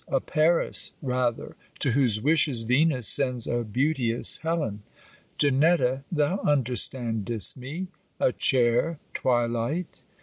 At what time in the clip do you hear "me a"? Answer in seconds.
7.55-8.31